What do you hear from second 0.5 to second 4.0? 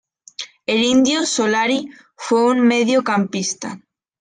El "Indio" Solari fue un mediocampista.